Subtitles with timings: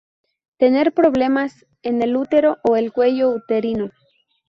[0.57, 3.91] Tener problemas en el útero o el cuello uterino.